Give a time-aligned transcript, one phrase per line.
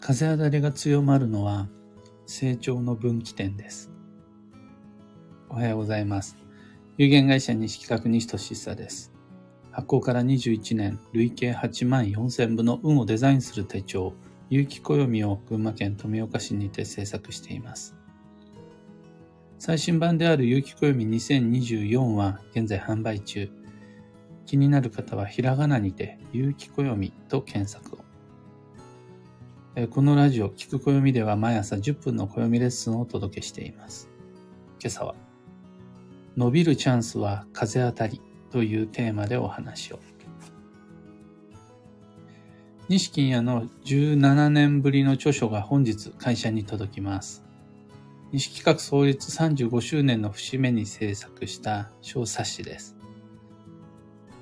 [0.00, 1.68] 風当たりが強まるのは
[2.24, 3.90] 成長の分岐点です。
[5.50, 6.38] おはようございます。
[6.96, 9.12] 有限会社西企画西俊久です。
[9.70, 14.14] 発行から21年、累計8万4000部の運をデザインする手帳、
[14.48, 17.94] 有機暦を群馬県富岡市にて制作しています。
[19.58, 23.50] 最新版である有機暦2024は現在販売中。
[24.46, 27.99] 気になる方はひらがなにて有機暦と検索を。
[29.90, 34.10] このラジオ、聞く暦では毎朝10分の暦レッスンをお届けしています。
[34.80, 35.14] 今朝は、
[36.36, 38.20] 伸びるチャンスは風当たり
[38.50, 40.00] というテーマでお話を。
[42.88, 47.44] 西金谷の17年ぶりの著書が本日会社に届きます。
[48.32, 52.96] 西企画創立35周年の節目に制作した小冊子です。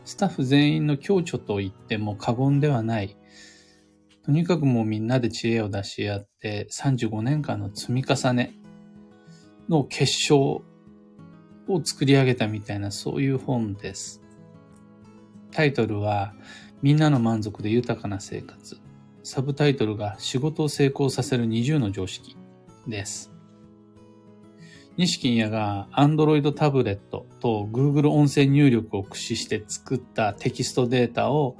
[0.06, 3.17] スタッフ全員の共著と言っても過言ではない。
[4.28, 8.52] とにかくもうみんなで知恵を出し合って35年間の積み重ね
[9.70, 10.38] の結晶
[11.66, 14.20] を作り上げたみたいなそういう本です。
[15.50, 16.34] タイトルは
[16.82, 18.78] みんなの満足で豊かな生活。
[19.22, 22.36] サブタイトルが仕事を成功させる20の常識
[22.86, 23.32] です。
[24.98, 31.56] 西金谷が Android タブレットと Google 音声入力を駆使して作ったテキストデータを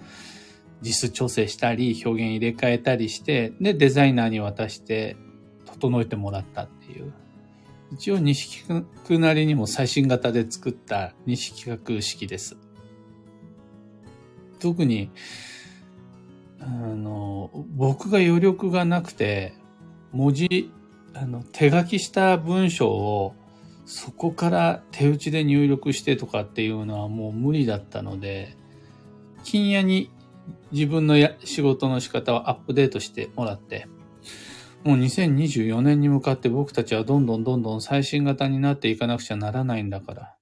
[0.82, 5.16] 実質調整したり表現入れ替えたりして、で、デザイナーに渡して
[5.66, 7.12] 整えてもらったっていう。
[7.92, 12.56] 一応西企画なりにも最新型で作った西企画式です。
[14.60, 15.10] 特に、
[16.60, 19.54] あの、僕が余力がなくて、
[20.12, 20.70] 文字、
[21.14, 23.34] あの、手書きした文章を
[23.86, 28.54] そこから手打ちで入力してとかっていうのはもう無理だったので、
[29.44, 30.10] 金屋に
[30.72, 33.86] 自分のや仕事の仕方をアップデートしてもらって、
[34.84, 40.34] もう2024年に向かって僕たちはどんどんどんどん最新型になっていかなくちゃならないんだから、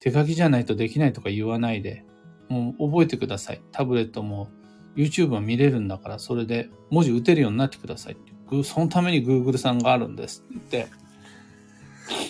[0.00, 2.04] 手書きじゃないとできないとか言わないで、
[2.48, 3.60] もう覚えてください。
[3.72, 4.48] タブレットも
[4.96, 8.32] YouTube は見れるんだから、それで文字打てるようになってくださいって。
[8.64, 10.92] そのために Google さんがあるんですって言って、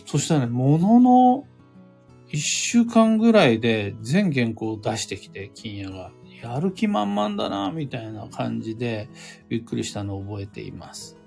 [0.07, 1.45] そしたらね、ものの
[2.29, 6.13] 一週間ぐらいで全原稿を出してきて、金谷が。
[6.43, 9.09] やる気満々だな、みたいな感じで、
[9.49, 11.19] びっくりしたのを覚えています。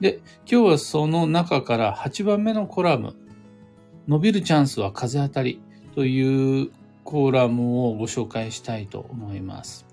[0.00, 0.20] で、
[0.50, 3.16] 今日はその中から8番目のコラム、
[4.06, 5.60] 伸びるチャンスは風当たり
[5.94, 6.70] という
[7.04, 9.86] コラムをご紹介したいと思います。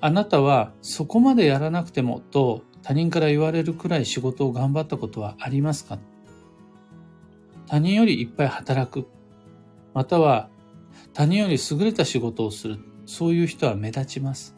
[0.00, 5.98] あなたはそこまでやらなくてもと他人から言われるくらい仕事を頑張ったことはありますか？
[7.66, 9.06] 他人よりいっぱい働く。
[9.94, 10.50] または
[11.12, 12.78] 他人より優れた仕事をする。
[13.06, 14.56] そういう人は目立ちます。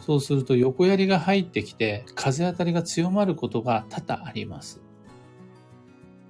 [0.00, 4.80] そうすると横槍が入ってきて風当たりが強まることが多々あります。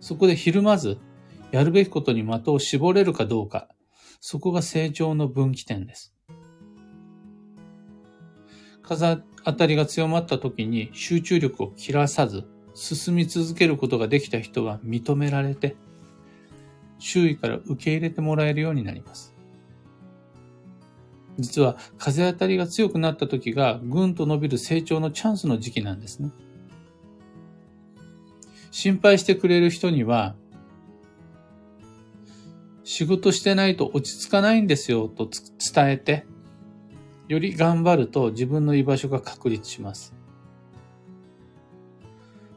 [0.00, 0.98] そこでひるまず
[1.52, 3.68] やるべきことに的を絞れるかどうか。
[4.20, 6.14] そこが成長の分岐点です。
[8.82, 12.44] 風当たりが強まった時に集中力を切らさず
[12.74, 15.76] 進み続けることができた人は認められて
[17.02, 19.34] 周囲から受け入れてもらえるようになります。
[21.38, 26.30] 実は風当たりが強くなった時がぐんと伸びる成長のチャンスの時期なんですね。
[28.70, 30.36] 心配してくれる人には
[32.84, 36.24] 仕事してないと落ち着かないんですよと伝えて
[37.28, 40.14] より頑張ると自分の居場所が確立します。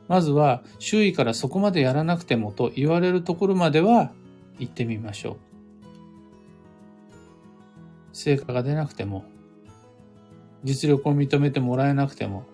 [0.08, 4.12] まずは周囲からそこまでやらなくてもと言われるところまでは
[4.60, 5.38] 行ってみましょう。
[8.14, 9.26] 成果が出なくても、
[10.64, 12.46] 実力を認めてもらえなくても、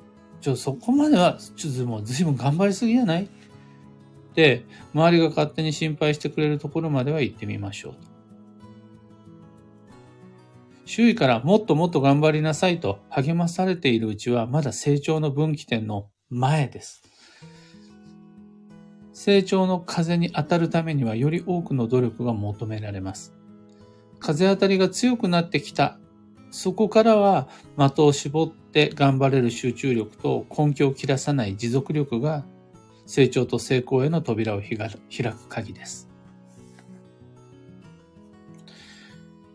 [0.42, 3.26] ちょ、そこまでは、ちょっともう随分頑張りすぎやない？
[3.26, 3.28] っ
[4.34, 7.94] て、周りが勝手に心配してくれるところまでは行ってみましょう。
[10.86, 17.04] 周囲からもっともっと頑張りなさいと励まされているうちはまだ成長の分岐点の前です。
[19.24, 23.36] 成長の風に当たるためにはより多くの努力が求められます。
[24.20, 26.00] 風当たりが強くなってきた。
[26.50, 27.48] そこからは
[27.78, 32.46] 的を絞って頑張れる集中力と根拠を切らさない持続力が
[33.06, 36.10] 成長と成功への扉を開く鍵です。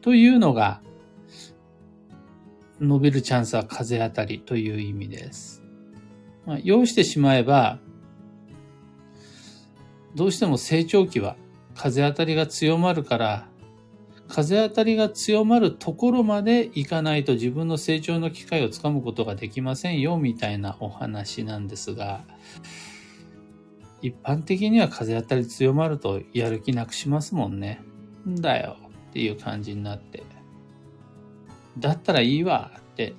[0.00, 0.80] というのが
[2.80, 5.64] 伸びるチャンスは風当たりという意味です。
[6.44, 7.80] まあ、要してしまえば、
[10.16, 11.36] どうしても成長期は
[11.74, 13.48] 風当たりが強まるから、
[14.28, 22.24] 風当たりが強まるところまでいかないと自分の成長の機会をつかむことができませんよ、みたいなお話なんですが、
[24.00, 27.82] 一般的には風当たり強まるとやる気なくしますもんね。
[28.26, 28.76] んだよ
[29.10, 30.22] っていう感じになって。
[31.78, 33.14] だったらいいわって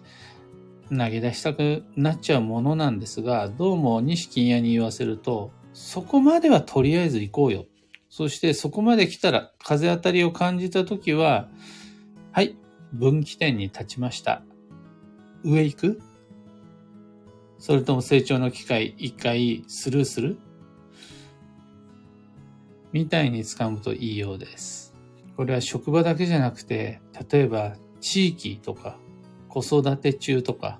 [0.89, 7.67] 投げ出したくなっちゃうものなんですが、どうも西金屋に言わせると、そこまではとりあえず行こうよ。
[8.09, 11.49] そしてそこまで来たら風当たりを感じたときは、
[12.31, 12.57] はい、
[12.93, 14.41] 分岐点に立ちました。
[15.43, 16.01] 上行く？
[17.59, 20.39] それとも成長の機会一回スルーする？
[22.91, 24.95] みたいに掴むといいようです。
[25.35, 27.01] これは職場だけじゃなくて、
[27.31, 28.97] 例えば地域とか
[29.47, 30.79] 子育て中とか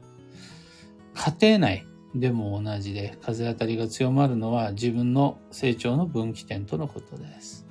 [1.13, 1.85] 家庭内
[2.19, 7.67] でも同じで風当たりが強まるのは自分の成長の分岐点とのことです。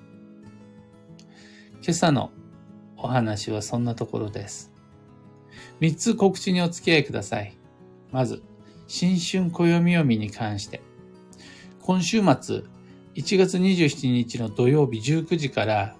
[1.82, 2.30] 今朝の
[2.96, 4.72] お話はそんなところです。
[5.80, 7.56] 三つ告知にお付き合いください。
[8.10, 8.42] まず、
[8.86, 10.82] 新春暦読みに関して。
[11.80, 12.62] 今週末、
[13.14, 15.96] 1月27日の土曜日19時から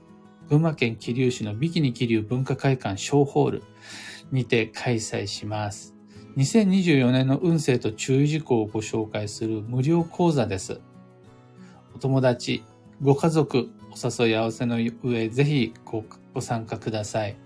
[0.49, 3.63] 群馬県桐生市のビキニ桐生文化会館小ホール
[4.31, 5.96] にて開催します。
[6.37, 10.81] 2024年の運勢と注意事項をご紹介する無料講座です。
[11.95, 12.63] お友達、
[13.01, 16.05] ご家族、お誘い合わせの上、ぜひご
[16.35, 17.37] ご参加ください。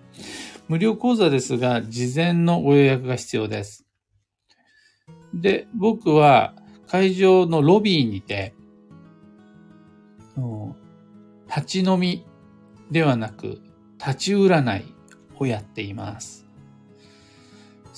[0.67, 3.87] 無料講座ですが、事前のご予約が必要です。
[5.33, 6.57] で、僕は
[6.89, 8.55] 会場のロビーにて、
[11.47, 12.27] 立ち飲み
[12.91, 13.61] ではなく、
[13.99, 14.95] 立ち占い
[15.39, 16.40] をやっています。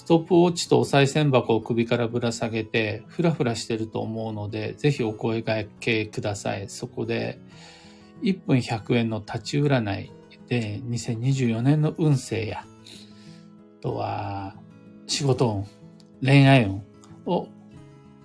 [0.02, 6.68] ストップウォッチとお賽銭箱を首からぶら下げて、ふらふらしてると思うので、ぜひお声掛けください。
[6.68, 7.38] そこで、
[8.24, 10.10] 1分100円の立ち占い
[10.48, 12.66] で、2024年の運勢や、あ
[13.80, 14.56] とは、
[15.06, 15.66] 仕事運、
[16.20, 16.82] 恋愛運
[17.26, 17.46] を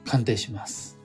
[0.04, 1.00] 鑑定します。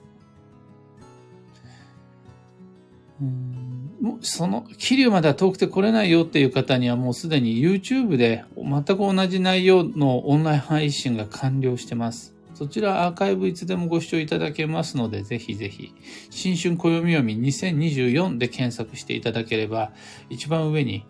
[3.21, 3.82] うん
[4.21, 12.35] その、桐生までは遠くて来れないよっていう方にはもうすでに YouTube で全く同じ内容のオンライン配信が完了してます。
[12.53, 15.93] そちらアーカイブいつでもご視聴いただけますので、ぜひぜひ、
[16.29, 19.93] 新春暦読み2024で検索していただければ、
[20.29, 21.05] 一番上に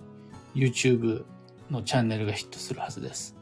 [0.56, 1.26] YouTube
[1.72, 3.36] のチャンネルがヒットするはずです。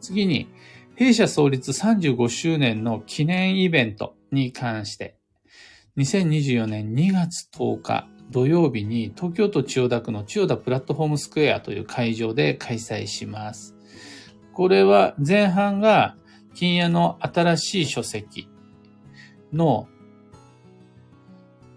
[0.00, 0.48] 次に、
[0.96, 5.16] 弊社創立35周年の記念イベントに関して
[6.00, 13.74] 2024年2月10日土曜日に東京都千代田区の千代田プラットフォームスクエアという会場で開催します。
[14.54, 16.16] これは前半が
[16.54, 18.48] 金屋の新しい書籍
[19.52, 19.88] の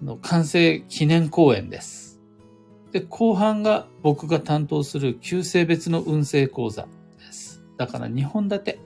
[0.01, 2.21] の完成記念公演です。
[2.91, 6.87] で、後半が僕が担当する旧性別の運勢講座
[7.19, 7.63] です。
[7.77, 8.79] だから2本立て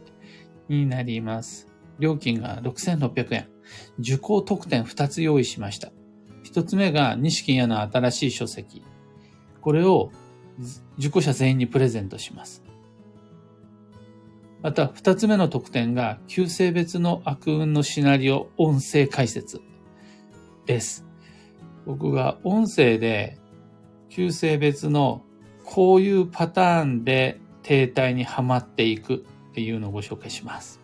[0.68, 1.68] になります。
[2.00, 3.57] 料金が6600円。
[4.00, 5.92] 受講特典2つ用意しました。
[6.46, 8.84] 1つ目が西金屋の新しい書籍。
[9.62, 10.12] これを
[10.98, 12.64] 受講者全員にプレゼントします。
[14.62, 19.62] また、2つ目の特典が、旧性別の悪運のシナリオ音声解説
[20.66, 21.06] です。
[21.86, 23.38] 僕が音声で、
[24.10, 25.22] 旧性別の
[25.64, 30.77] こういうパターンで停滞にはまっていくっていうのをご紹介します。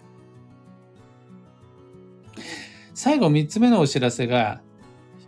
[3.03, 4.61] 最後3つ目のお知らせが、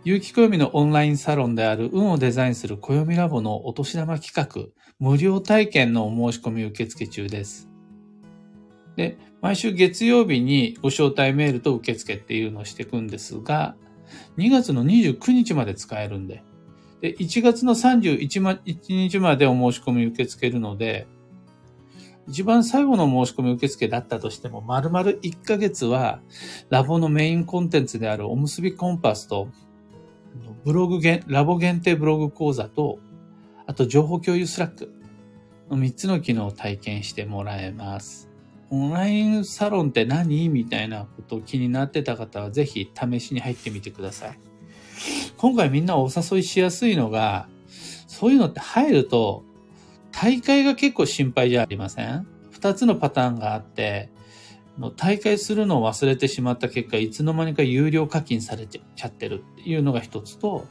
[0.02, 7.68] 有機暦のオンラインサロンである運をデザインする暦ラボのお年玉企画、無料体験のお申し込み受付中です。
[8.96, 13.76] で、毎週月曜日にご招待メールと受付っていうのをしていくんですが、
[14.38, 16.42] 2月の29日まで使えるんで、
[17.02, 21.06] で、1月の31日までお申し込み受け付けるので、
[22.28, 26.20] 一番最後の申し込み受付だったとしても、丸々1ヶ月は、
[26.70, 29.48] ラボのメインコンテンツであるおむすびコンパスと、
[30.64, 32.98] ブログラボ限定ブログ講座と、
[33.66, 34.92] あと情報共有 Slack
[35.70, 38.28] の3つの機能を体験してもらえます。
[38.70, 44.38] オンラインサロンって何みたいなことを気になってた方は、ぜひ試しに入ってみてください。
[45.36, 47.48] 今回みんなお誘いしやすいのが、
[48.08, 49.44] そういうのって入ると、
[50.18, 52.26] 退会が結構心配じゃありません？
[52.50, 54.10] 二つのパターンがあって、
[54.96, 60.66] 退会するのを忘れてしまった結果、いつの間にか有料課金されちゃってるっていうのが一つと、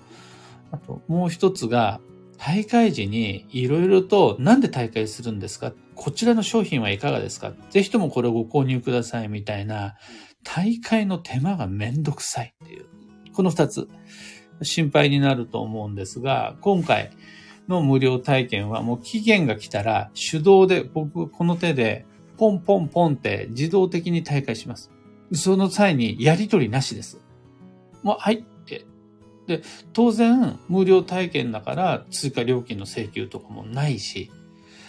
[0.71, 2.01] あともう一つが、
[2.39, 5.73] 大会時にいろいろとなんで大会するんですか？
[5.93, 7.53] こちらの商品はいかがですか？
[7.69, 9.93] ぜひともこれをご購入くださいみたいな
[10.43, 12.87] 大会の手間がめんどくさいっていう。
[13.31, 13.87] この二つ
[14.63, 17.11] 心配になると思うんですが、今回
[17.67, 22.05] の無料体験はもう期限が来たら手動で僕この手で
[22.37, 24.91] ポンポンポンって自動的に退会します。
[25.33, 27.19] その際にやりとりなしです。
[28.03, 28.85] もう、はいって。
[29.47, 29.61] で、
[29.93, 34.31] 当然無料体験だから追加料金の請求とかもないし、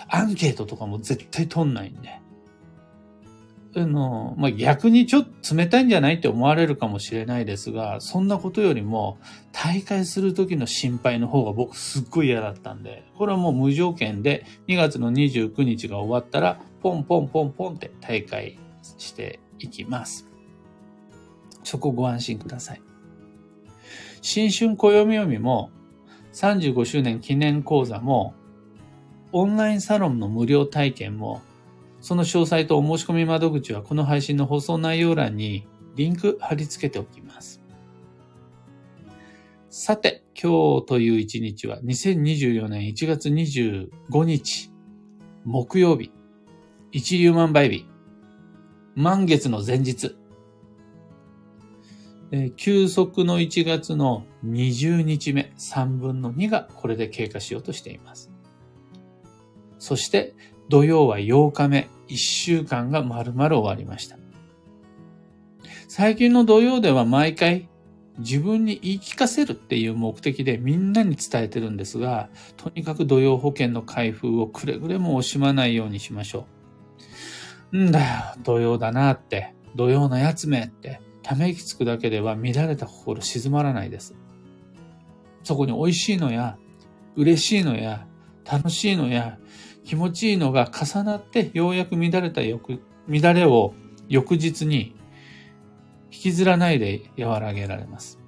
[0.09, 2.21] アンケートとかも絶対取んないんで。
[3.79, 9.19] あの、まあ、逆にちょっと冷たいんじゃないって思われるかもしれないですが、そんなことよりも、
[9.53, 18.59] 大会する時の心配の方が僕すっごい嫌だったんで、これはもう無条件で2月の29日が終わったら、ポンポンポンポンって大会
[18.97, 20.27] していきます。
[21.63, 22.83] そこご安心ください。
[24.23, 25.71] 新春暦読みも、
[26.33, 28.33] 35周年記念講座も、
[29.33, 31.43] オンラインサロンの無料体験も、
[32.01, 37.63] その詳細とお申し込み窓口はこの配信の放送内容欄にリンク貼り付けておきます。
[39.71, 44.71] さて、今日という一日は2024年1月25日、
[45.45, 46.13] 木曜日、
[46.93, 47.87] 一粒万倍日、
[48.95, 50.17] 満月の前日、
[52.33, 58.31] え、休息の1月の20日目、3分の2がこれで経過しようとしています。
[59.79, 60.35] そして、
[60.69, 64.17] 土曜は8日目、1週間が丸々終わりました。
[65.89, 67.69] 最近の土曜では毎回
[68.19, 76.47] 自分に言い聞かせるっていう目的でみんなに伝えてるんですが、とにかく土曜保険の開封をくれぐれも惜しまないようにしましょ
[77.73, 77.79] う。
[77.79, 78.07] んだよ、
[78.43, 84.15] 土曜だなって、土曜のやつめって、ため息つくだけでは乱れた心静まらないです。
[85.43, 86.57] そこに美味しいのや、
[87.17, 88.07] 嬉しいのや、
[88.51, 89.39] 楽しいのや、
[89.87, 93.73] 気持ちいいのが重なってようやく乱れた翌、乱れを
[94.09, 94.97] 翌日に
[96.11, 98.19] 引きずらないで和らげられます。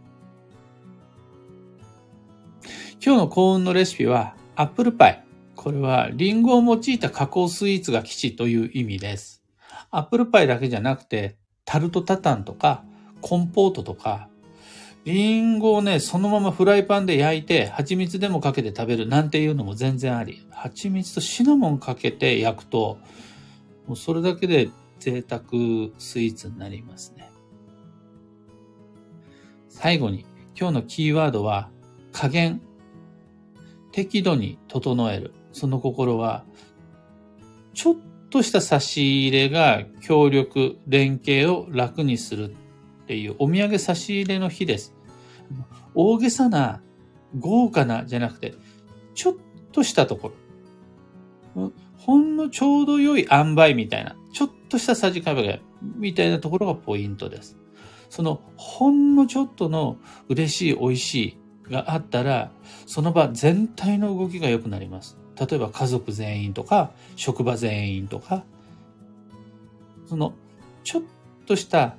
[3.04, 5.24] 今日の幸運のレシピはアップルパイ。
[5.56, 9.42] これはリンゴを用いた加工スイーツが基地という意味です。
[9.90, 12.84] アップルパイだけじゃなくてタルトタタンとか
[13.20, 14.27] コンポートとか
[15.08, 20.46] リンゴをね、そのままフライパンで焼いて、蜂蜜でもかけて食べるなんていうのも全然あり。
[20.50, 22.98] 蜂蜜とシナモンかけて焼くと、
[23.86, 25.40] もうそれだけで贅沢
[25.96, 27.30] スイーツになりますね。
[29.70, 31.70] 最後に、今日のキーワードは、
[32.12, 32.60] 加減。
[33.92, 35.32] 適度に整える。
[35.52, 36.44] その心は、
[37.72, 37.96] ちょっ
[38.28, 42.50] とした差し入れが協力、連携を楽にする
[43.04, 44.97] っていうお土産差し入れの日です。
[45.94, 46.82] 大げさな、
[47.38, 48.54] 豪華なじゃなくて、
[49.14, 49.34] ちょっ
[49.72, 50.32] としたとこ
[51.54, 51.72] ろ。
[51.96, 55.60] ほんのちょうど良い塩梅みたいな、ちょっとしたさじ加減
[55.96, 57.58] みたいなところがポイントです。
[58.08, 61.14] そのほんのちょっとの嬉しい美味し
[61.66, 62.50] いがあったら、
[62.86, 65.18] その場全体の動きが良くなります。
[65.38, 68.44] 例えば家族全員とか、職場全員とか、
[70.06, 70.34] その
[70.84, 71.02] ちょっ
[71.46, 71.96] とした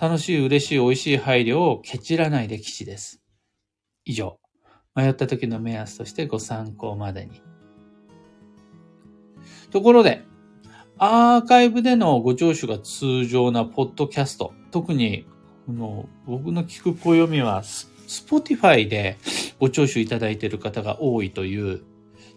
[0.00, 3.20] 楽しい嬉しい美味しい配慮をケチらないで基地です。
[4.06, 4.38] 以上。
[4.94, 7.42] 迷った時の目安としてご参考までに。
[9.70, 10.22] ところで、
[10.96, 15.26] アーカイブでのご聴取が通常なポッドキャスト、特に
[15.66, 19.18] この僕の聞く暦は、 Spotify で
[19.60, 21.84] ご聴取いただいている方が多いという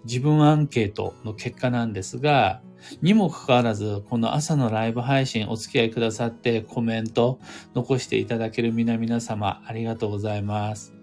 [0.03, 2.62] 自分アンケートの結果なんですが、
[3.02, 7.40] にもかかわらず、この朝のライブ配信お付き合いくださってコメント
[7.74, 10.94] 残していただける皆々様ありがとうございます。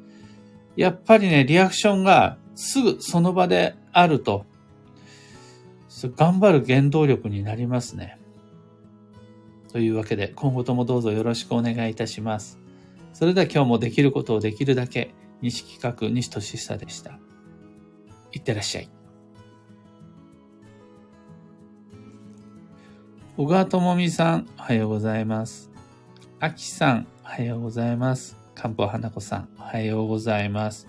[0.76, 4.46] やっぱりね、リアクションがすぐその場であると、
[6.16, 8.18] 頑張る原動力になりますね。
[9.72, 12.58] というわけで、今後ともどうぞよろしくお願いいたします。
[13.12, 17.18] それでは今日もできることをできるだけ、西企画西俊久でした。
[18.32, 18.99] いってらっしゃい。
[23.40, 25.70] 小川智美さん、おはようございます。
[26.40, 28.36] あきさん、おはようございます。
[28.54, 30.86] 漢方花子さん、おはようございます。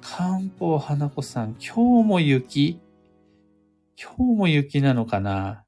[0.00, 2.80] 漢方花子さん、今日も雪？
[3.96, 5.62] 今日も雪なのかな？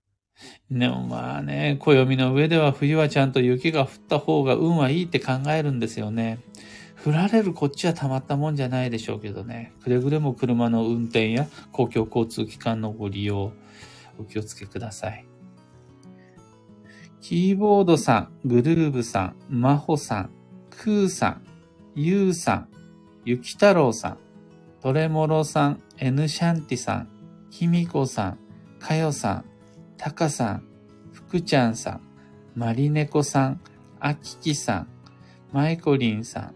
[0.69, 6.41] でもまあね、暦の上では冬はちゃんと雪が降った方が運はいいって考えるんですよね。
[7.07, 9.73] 降られるこっちはたまったもんじゃないでしょうけどね。
[9.85, 13.53] くれぐれも車の運転や公共交通機関のご利用、
[14.19, 15.28] お気をつけください。
[17.21, 20.31] キーボードさん、グルーブさん、マホさん、
[20.71, 21.43] クーさん、
[21.95, 22.69] ユーさん、
[23.25, 24.19] ゆきたろうさん、
[24.81, 27.09] トレモロさん、エヌシャンティさん、
[27.51, 28.39] キミコさん、
[28.79, 29.45] かよさん、
[29.97, 30.63] タカさん、
[31.13, 32.01] ふくちゃんさん、
[32.55, 33.61] マリネコさん、
[33.99, 34.89] あききさん、
[35.53, 36.55] マイコリンさん、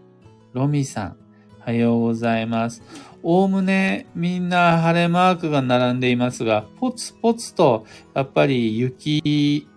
[0.53, 1.17] ロミさん、
[1.59, 2.81] おはようございます。
[3.21, 9.67] おおむねみんな晴れマークが並んでいますが、ポツポツとやっぱり雪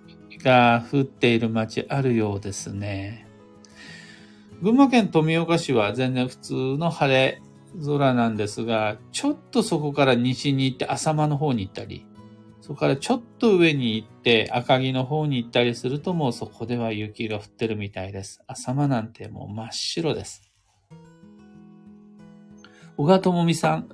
[0.47, 3.27] が降っている街あるようですね。
[4.63, 7.43] 群馬県富岡市は全然普通の晴れ
[7.85, 12.07] 空なんですが、ちょっとそこから西に行って浅間の方に行ったり、
[12.61, 18.41] そこからちょっと上に行って赤城の方に行ったりするともうそこでは雪が降ってるみたいです。
[18.47, 20.49] 浅間なんてもう真っ白です。
[22.97, 23.89] 小川智美さん、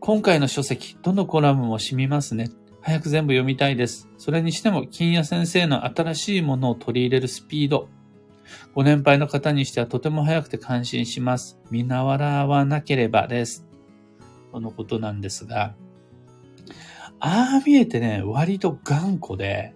[0.00, 2.50] 今回の書籍、どのコラムも染みますね。
[2.80, 4.08] 早く全部読みたいです。
[4.16, 7.88] それにしても、金谷先生の新しいものを取り入れるスピード。
[8.74, 11.58] ご年配の方にしてはとても早くて感心します。
[11.70, 13.66] 見習わなければです。
[14.52, 15.74] とのことなんですが、
[17.20, 19.74] ああ見えてね、割と頑固で、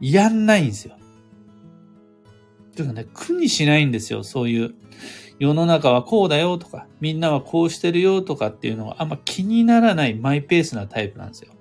[0.00, 0.96] やんないんですよ。
[2.74, 4.74] というかね、苦にしないんですよ、そういう。
[5.38, 11.52] 世の中はこうだよとか、みんなはこうしてるよとかっていうのがあんま気にならないマイペースなタイプなんですよ。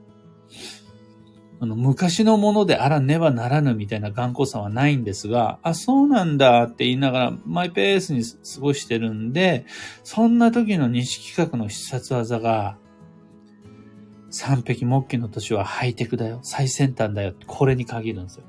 [1.60, 9.66] あの昔のものであらねばならぬみたいな頑固さはないんですが、あ、そうなんだって言いながらマイペースに過ごしてるんで、
[10.04, 12.78] そんな時の西企画の必殺技が、
[14.32, 16.40] 三匹木器の年はハイテクだよ。
[16.42, 17.36] 最先端だよ。
[17.46, 18.44] これに限るんですよ。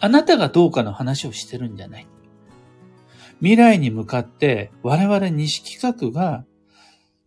[0.00, 2.06] あなたがどうかの話をしてるんじゃない。
[3.40, 6.46] 未来に向かって我々西企画が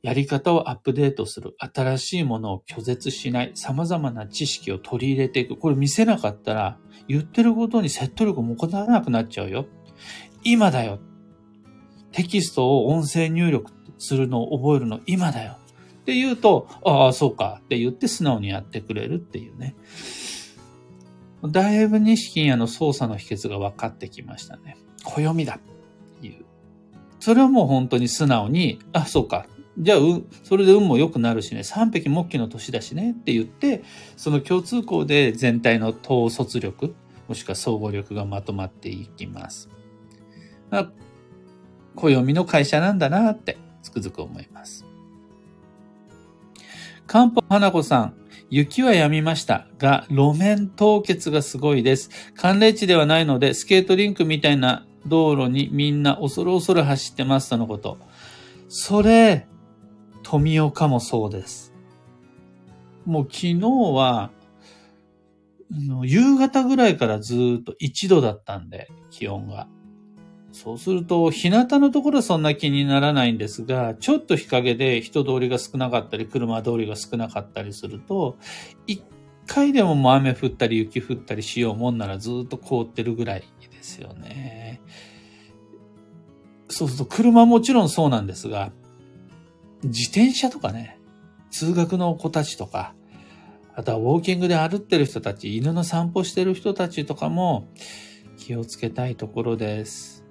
[0.06, 1.56] やり方をアップデートする。
[1.58, 3.54] 新しいものを拒絶しない。
[3.56, 5.58] 様々な知識を取り入れていく。
[5.58, 9.66] これ見せなかったら言ってることに説得力もこならなくなっちゃうよ。
[10.44, 11.00] 今だよ。
[12.12, 15.58] テキストを音声入力するのを覚えるの今だよ。
[16.02, 19.76] って言うと、ああ、そうかって言って素直にやってくれるっていうね。
[21.50, 24.78] だいぶ錦屋の操作の秘訣が分かってきましたね。
[25.04, 25.60] 暦だ。
[26.22, 26.46] いう
[27.20, 29.48] それはもう本当に素直に、あ、そうか。
[29.78, 33.84] じゃあ、う、それで運も良くなるしね、三匹木器の年だしねって言って、
[34.16, 36.96] その共通項で全体の統率力、
[37.28, 39.70] もしくは総合力がまとまっていきます。
[40.70, 40.92] まあ、
[41.96, 44.86] 暦の会社なんだなってつくづく思います。
[47.08, 48.16] かんぽ花子さん、
[48.50, 52.10] 雪は止みましたが、路面凍結がすごいです。
[52.36, 57.98] 寒冷地ではないので、スケートリンクみたいな道路にみんな恐る恐る走ってますとのこと。
[58.70, 59.48] それ、
[60.26, 61.72] 富岡もそうです。
[63.06, 64.32] もう昨日は、
[66.04, 69.68] 夕方ぐらいからずっと1度だったんで、気温が。
[70.52, 78.38] そうすると、日向のところはそんな気にならないんですが、ちょっと日陰で人通りが少なかったり、車通りが少なかったりすると、
[78.88, 79.04] 一
[79.46, 84.82] 回でももう雨降ったり雪降ったりしようもんならずっと凍ってるぐらいですよね。
[86.68, 88.72] そうすると車もちろんそうなんですが、
[89.86, 91.00] 自転車とかね、
[91.52, 92.94] 通学の子たちとか、
[93.76, 97.68] あとはウォーキングで歩ってる人たち、犬の散歩してる人たちとかも
[98.38, 100.24] 気をつけたいところです。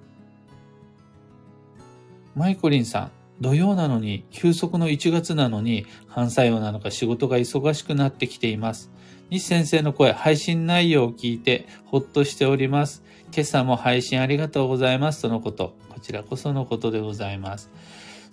[2.35, 8.91] マイコリンさん、土曜なのに、休息の1月なのに、反作用なのか仕事が忙しくなってきています。
[9.29, 13.03] 西先生の声、配信内容を聞いてほっとしております。
[13.33, 15.75] 今朝も配信ありがとうございますとのこと。
[15.89, 17.69] こちらこそのことでございます。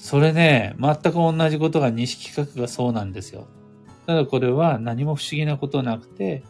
[0.02, 3.46] それね、全く同じことが西企画がそうなんですよ。
[4.04, 6.42] ただこれは何も不思議なことなくて、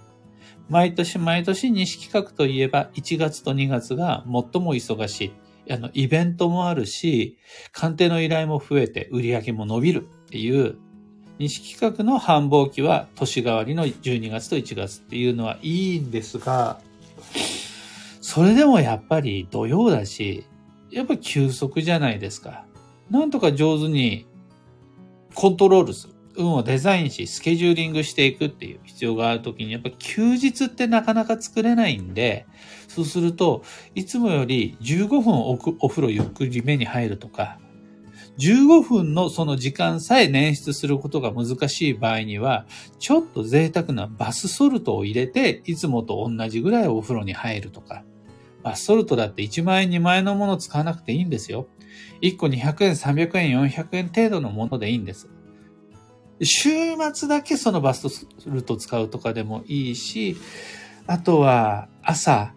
[0.71, 5.33] 毎年毎年西企画といえば1月と2月が最も忙しい。
[5.71, 7.37] あの、イベントもあるし、
[7.73, 10.79] 鑑定の依頼も増えて売り上げも伸びるっていう
[11.39, 16.81] 西企画の繁忙期は年替わりの12月と1月っていうのはいいんですが、
[18.23, 20.47] それでもやっぱり土曜だし、
[20.91, 22.65] やっぱ休息じゃないですか。
[23.13, 24.27] なんとか上手に
[25.35, 26.15] コントロールする。
[26.35, 32.47] 運をデザインし、スケジューリングしていくっていう必要があるときに、やっぱ休日ってなかなか作れないんで、
[32.89, 33.63] そうすると、
[33.95, 37.59] いつもより15分おお風呂ゆっくり目に入るとか、
[38.39, 42.65] 15分のその時間さえ捻出することが難しい場合には、
[42.99, 48.05] ちょっと贅沢なバスソルトを入れて、いつもと同じぐらいお風呂に入るとか。
[48.63, 51.67] バスソルトだって1万円2万円のものを使わなくていいんですよ。
[52.21, 55.29] 1個200円、300円、400円程度のものでいいんです。
[56.43, 56.71] 週
[57.13, 60.37] 末だけそのバスソルト使うとかでもいいし、
[61.07, 62.55] あとは朝、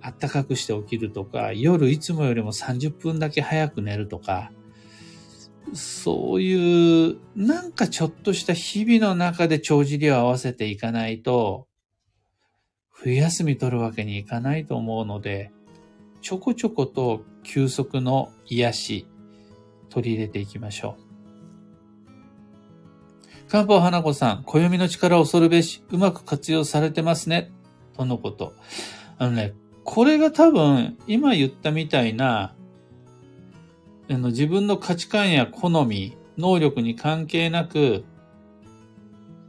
[0.00, 4.52] あったかくして起きるとか、夜いつもよりも30分だけ早く寝るとか、
[5.74, 11.66] そういう、なんかちょっとした日々の中で帳尻を合わせていかないと、
[12.90, 15.50] 冬休み取るわけにいかないと思うので、
[16.26, 19.06] ちょこちょこと休息の癒し、
[19.90, 20.96] 取り入れていきましょ
[23.46, 23.48] う。
[23.48, 27.52] 漢方花子さん、暦の力を恐るべし、うまく活用されてますね。
[27.96, 28.54] とのこと。
[29.18, 32.56] あのね、これが多分、今言ったみたいな、
[34.10, 38.04] あの自分の価値観や好み、能力に関係なく、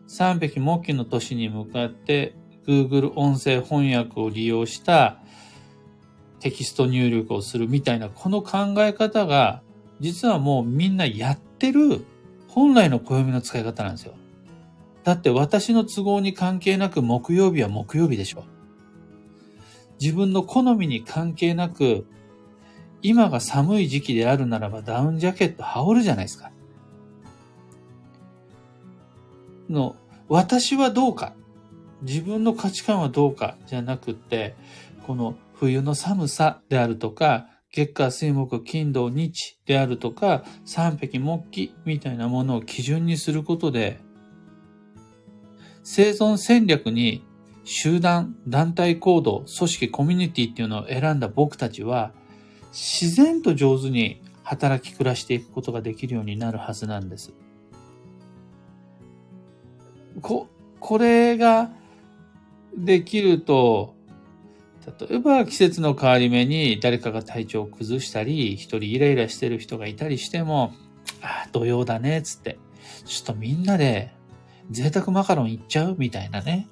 [0.05, 2.35] 三匹木器の年に向かって
[2.67, 5.23] Google 音声翻訳を利用した
[6.39, 9.61] テキスト入力をするみたいなこの考え方が
[9.99, 12.05] 実はもうみんなやってる
[12.47, 14.13] 本来の暦の使い方なんですよ。
[15.03, 18.43] だって私の都合に関係なく木曜日は木曜日でしょ。
[19.99, 22.05] 自分の好みに関係なく
[23.01, 26.51] 今が寒い時期であるならばダウンジャケット羽織るじゃないですか。
[29.69, 29.95] の、
[30.29, 31.33] 私はどうか、
[32.01, 34.55] 自分の価値観はどうかじゃなくって、
[35.05, 43.99] この冬の寒さであるとか、月下水木金土日であるとか、三匹木器みたいなものを基準にすることで、
[45.83, 47.25] 生存戦略に
[47.63, 52.13] 集団、団体行動、組織、コミュニティっていうのを選んだ僕たちは、
[52.71, 57.33] 自然と上手に働き暮らしていくことができるようになるはずなんです。
[60.21, 60.47] こ、
[60.79, 61.71] これが
[62.75, 63.96] できると、
[64.99, 70.73] 例えば季節の変わり目に誰かが体調を崩したり、一人イライラしてる人がいたりしても、
[71.21, 72.57] ああ、土曜だね、つって。
[73.05, 74.13] ちょっとみんなで
[74.71, 76.69] 贅沢マカロン行っちゃうみたいなね。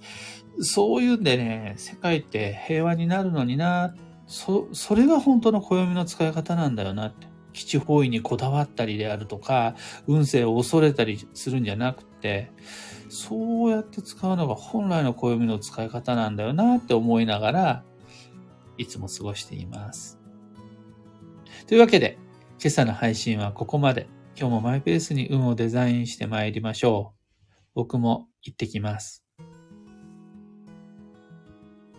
[0.62, 3.93] そういうんでね、世界って平和になるのにな、
[4.28, 7.28] そ、それが本当の暦の使い方なんだよなって。
[7.56, 9.75] 基地方位にこだわったりであるとか、
[10.08, 12.51] 運勢を恐れたりするんじゃなくて、
[13.08, 17.84] そうやって使うのが本来の暦の使い方なんだよなって思いながら、
[18.77, 20.19] いつも過ごしています。
[21.67, 22.17] というわけで、
[22.59, 24.07] 今朝の配信はここまで。
[24.38, 27.19] 今日もマイペースに運をデザインして参りましょう。
[27.73, 29.24] 僕も行ってきます。